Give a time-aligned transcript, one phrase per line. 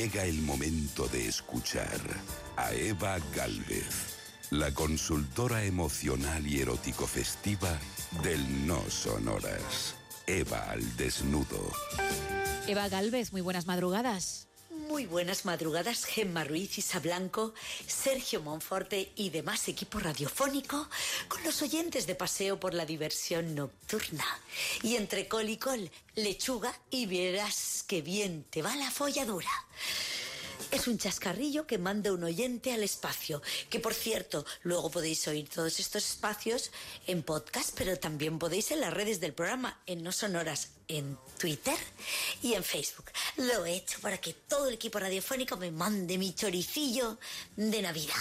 [0.00, 2.00] Llega el momento de escuchar
[2.56, 4.16] a Eva Galvez,
[4.48, 7.78] la consultora emocional y erótico festiva
[8.22, 9.96] del No Sonoras.
[10.26, 11.70] Eva al desnudo.
[12.66, 14.49] Eva Galvez, muy buenas madrugadas.
[14.90, 17.54] Muy buenas madrugadas, Gemma Ruiz, Isa Blanco,
[17.86, 20.88] Sergio Monforte y demás equipo radiofónico
[21.28, 24.24] con los oyentes de paseo por la diversión nocturna.
[24.82, 29.48] Y entre col y col, lechuga y verás que bien te va la folladura.
[30.70, 35.48] Es un chascarrillo que manda un oyente al espacio, que por cierto, luego podéis oír
[35.48, 36.70] todos estos espacios
[37.08, 41.76] en podcast, pero también podéis en las redes del programa, en No Sonoras, en Twitter
[42.42, 43.10] y en Facebook.
[43.36, 47.18] Lo he hecho para que todo el equipo radiofónico me mande mi choricillo
[47.56, 48.14] de Navidad.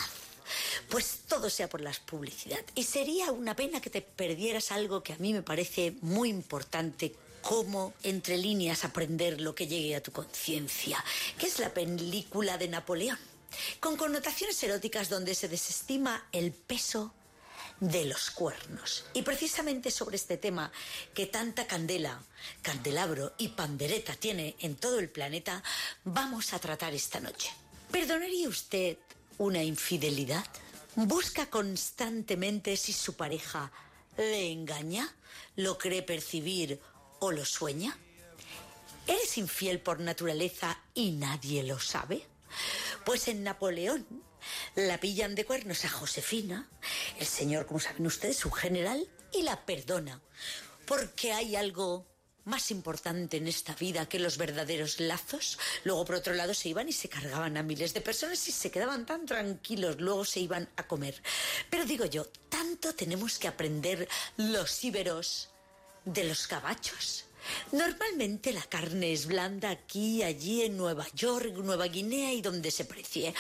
[0.90, 2.66] Pues todo sea por las publicidad.
[2.74, 7.14] Y sería una pena que te perdieras algo que a mí me parece muy importante
[7.50, 11.04] cómo entre líneas aprender lo que llegue a tu conciencia,
[11.40, 13.18] que es la película de Napoleón,
[13.80, 17.12] con connotaciones eróticas donde se desestima el peso
[17.80, 19.06] de los cuernos.
[19.16, 20.72] Y precisamente sobre este tema
[21.16, 22.22] que tanta candela,
[22.62, 25.64] candelabro y pandereta tiene en todo el planeta,
[26.04, 27.50] vamos a tratar esta noche.
[27.90, 29.00] ¿Perdonaría usted
[29.40, 30.46] una infidelidad?
[30.94, 33.72] ¿Busca constantemente si su pareja
[34.18, 35.12] le engaña?
[35.56, 36.80] ¿Lo cree percibir
[37.20, 37.98] o lo sueña?
[39.08, 42.26] ¿Eres infiel por naturaleza y nadie lo sabe?
[43.06, 44.06] Pues en Napoleón
[44.76, 46.70] la pillan de cuernos a Josefina,
[47.18, 50.22] el señor, como saben ustedes, su general, y la perdona.
[50.86, 52.06] Porque hay algo
[52.46, 55.60] más importante en esta vida que los verdaderos lazos.
[55.84, 58.72] Luego, por otro lado, se iban y se cargaban a miles de personas y se
[58.72, 60.00] quedaban tan tranquilos.
[60.00, 61.22] Luego se iban a comer.
[61.70, 65.50] Pero digo yo, tanto tenemos que aprender los íberos
[66.06, 67.26] de los cabachos.
[67.72, 72.86] Normalmente la carne es blanda aquí, allí, en Nueva York, Nueva Guinea y donde se
[72.86, 73.34] precie.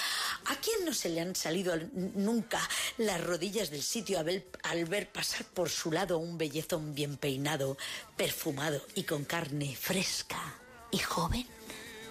[0.45, 2.61] ¿A quién no se le han salido nunca
[2.97, 7.77] las rodillas del sitio al ver pasar por su lado un bellezón bien peinado,
[8.15, 10.55] perfumado y con carne fresca
[10.91, 11.58] y joven?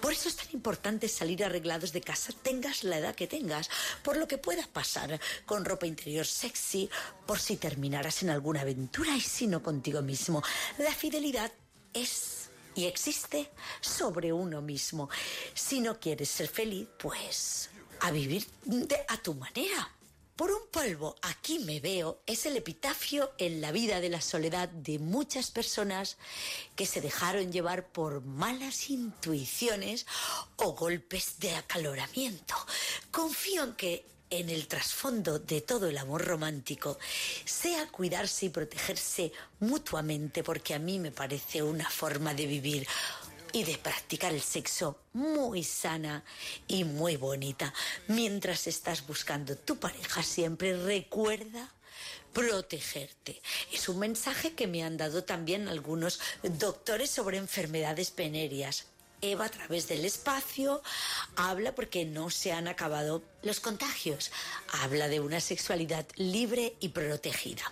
[0.01, 3.69] Por eso es tan importante salir arreglados de casa, tengas la edad que tengas,
[4.03, 6.89] por lo que pueda pasar con ropa interior sexy,
[7.25, 10.41] por si terminaras en alguna aventura y si no contigo mismo.
[10.77, 11.51] La fidelidad
[11.93, 13.49] es y existe
[13.81, 15.09] sobre uno mismo.
[15.53, 17.69] Si no quieres ser feliz, pues
[18.01, 18.45] a vivir
[19.09, 19.98] a tu manera.
[20.39, 24.69] Por un polvo, aquí me veo, es el epitafio en la vida de la soledad
[24.69, 26.15] de muchas personas
[26.77, 30.05] que se dejaron llevar por malas intuiciones
[30.55, 32.55] o golpes de acaloramiento.
[33.11, 36.97] Confío en que en el trasfondo de todo el amor romántico
[37.43, 42.87] sea cuidarse y protegerse mutuamente, porque a mí me parece una forma de vivir
[43.51, 46.23] y de practicar el sexo muy sana
[46.67, 47.73] y muy bonita.
[48.07, 51.71] Mientras estás buscando tu pareja, siempre recuerda
[52.33, 53.41] protegerte.
[53.71, 58.85] Es un mensaje que me han dado también algunos doctores sobre enfermedades penerias.
[59.21, 60.81] Eva a través del espacio
[61.35, 64.31] habla porque no se han acabado los contagios.
[64.81, 67.63] Habla de una sexualidad libre y protegida.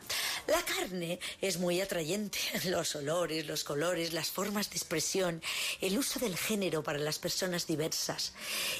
[0.47, 5.41] La carne es muy atrayente, los olores, los colores, las formas de expresión,
[5.81, 8.33] el uso del género para las personas diversas.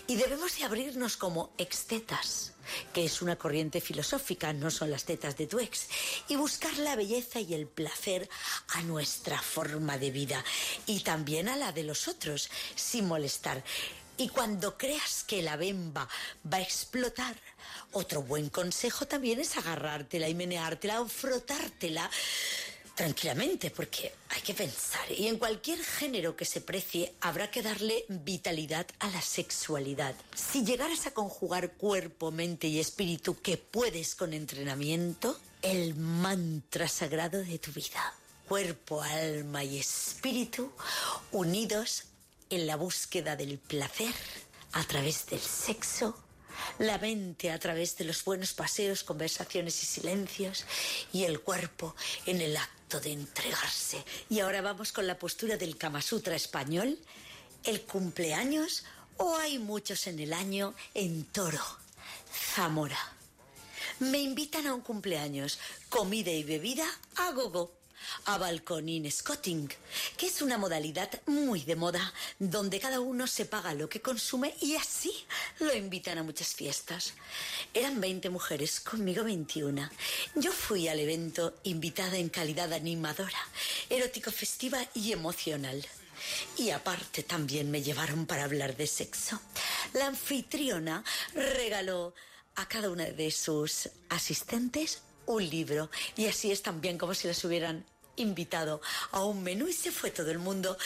[0.07, 2.53] Y debemos de abrirnos como extetas,
[2.93, 5.87] que es una corriente filosófica, no son las tetas de tu ex,
[6.29, 8.29] y buscar la belleza y el placer
[8.69, 10.43] a nuestra forma de vida
[10.85, 13.63] y también a la de los otros, sin molestar.
[14.17, 16.09] Y cuando creas que la bemba
[16.51, 17.35] va a explotar,
[17.91, 22.09] otro buen consejo también es agarrártela y meneártela o frotártela
[22.97, 25.11] tranquilamente, porque hay que pensar.
[25.11, 30.15] Y en cualquier género que se precie, habrá que darle vitalidad a la sexualidad.
[30.35, 37.43] Si llegaras a conjugar cuerpo, mente y espíritu que puedes con entrenamiento, el mantra sagrado
[37.43, 38.15] de tu vida.
[38.47, 40.71] Cuerpo, alma y espíritu
[41.31, 42.05] unidos
[42.49, 44.13] en la búsqueda del placer
[44.73, 46.17] a través del sexo,
[46.79, 50.65] la mente a través de los buenos paseos, conversaciones y silencios,
[51.13, 51.95] y el cuerpo
[52.25, 54.03] en el acto de entregarse.
[54.29, 56.99] Y ahora vamos con la postura del Kama Sutra español,
[57.63, 58.85] el cumpleaños
[59.17, 61.63] o hay muchos en el año en Toro,
[62.31, 62.99] Zamora.
[63.99, 65.59] Me invitan a un cumpleaños,
[65.89, 66.85] comida y bebida
[67.15, 67.77] a gogo
[68.25, 69.69] a balconín scotting,
[70.17, 74.55] que es una modalidad muy de moda, donde cada uno se paga lo que consume
[74.61, 75.13] y así
[75.59, 77.13] lo invitan a muchas fiestas.
[77.73, 79.89] Eran 20 mujeres, conmigo 21.
[80.35, 83.39] Yo fui al evento invitada en calidad animadora,
[83.89, 85.85] erótico festiva y emocional.
[86.57, 89.39] Y aparte también me llevaron para hablar de sexo.
[89.93, 91.03] la anfitriona
[91.33, 92.13] regaló
[92.55, 97.43] a cada una de sus asistentes un libro y así es también como si les
[97.45, 97.85] hubieran
[98.15, 98.81] invitado
[99.11, 100.77] a un menú y se fue todo el mundo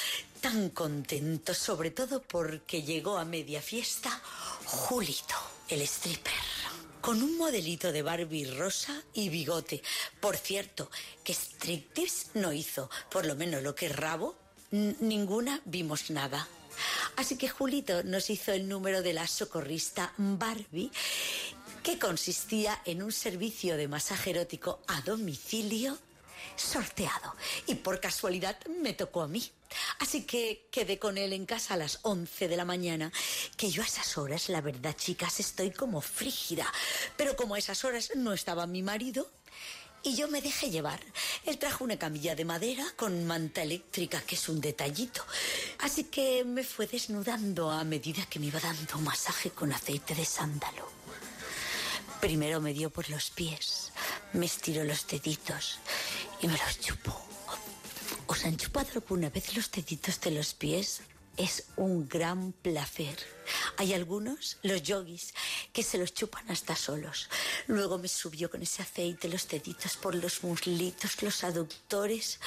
[0.41, 4.21] tan contento, sobre todo porque llegó a media fiesta
[4.65, 5.35] Julito,
[5.69, 6.33] el stripper
[7.01, 9.81] con un modelito de Barbie rosa y bigote.
[10.19, 10.91] Por cierto,
[11.23, 14.35] que striptease no hizo, por lo menos lo que es rabo,
[14.69, 16.47] ninguna vimos nada.
[17.15, 20.91] Así que Julito nos hizo el número de la socorrista Barbie,
[21.83, 25.97] que consistía en un servicio de masaje erótico a domicilio
[26.55, 27.35] sorteado.
[27.67, 29.49] Y por casualidad me tocó a mí.
[29.99, 33.11] Así que quedé con él en casa a las 11 de la mañana,
[33.57, 36.71] que yo a esas horas, la verdad, chicas, estoy como frígida.
[37.17, 39.29] Pero como a esas horas no estaba mi marido,
[40.03, 40.99] y yo me dejé llevar.
[41.45, 45.23] Él trajo una camilla de madera con manta eléctrica, que es un detallito.
[45.79, 50.25] Así que me fue desnudando a medida que me iba dando masaje con aceite de
[50.25, 50.89] sándalo.
[52.21, 53.91] Primero me dio por los pies,
[54.33, 55.79] me estiró los deditos
[56.39, 57.19] y me los chupó.
[58.27, 61.01] ¿Os han chupado alguna vez los deditos de los pies?
[61.35, 63.18] Es un gran placer.
[63.77, 65.33] Hay algunos, los yogis,
[65.73, 67.27] que se los chupan hasta solos.
[67.65, 72.39] Luego me subió con ese aceite los deditos por los muslitos, los aductores.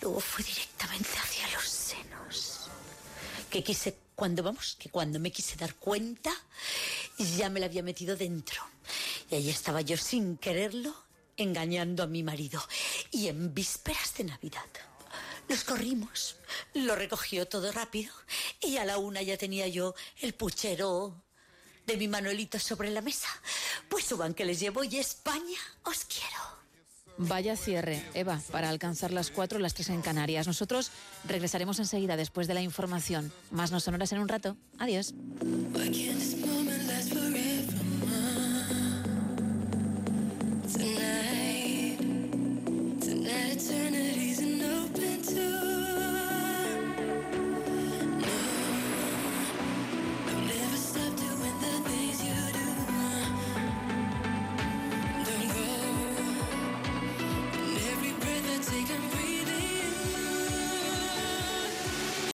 [0.00, 2.60] Luego fue directamente hacia los senos.
[3.50, 6.32] Que quise, cuando vamos, que cuando me quise dar cuenta,
[7.18, 8.62] ya me la había metido dentro.
[9.32, 10.94] Y ahí estaba yo sin quererlo,
[11.38, 12.60] engañando a mi marido.
[13.10, 14.60] Y en vísperas de Navidad.
[15.48, 16.36] Nos corrimos.
[16.74, 18.12] Lo recogió todo rápido
[18.60, 21.24] y a la una ya tenía yo el puchero
[21.86, 23.28] de mi Manuelito sobre la mesa.
[23.88, 26.52] Pues suban que les llevo y España os quiero.
[27.16, 30.46] Vaya cierre, Eva, para alcanzar las cuatro, las tres en Canarias.
[30.46, 30.90] Nosotros
[31.24, 33.32] regresaremos enseguida después de la información.
[33.50, 34.58] Más no sonoras en un rato.
[34.78, 35.14] Adiós.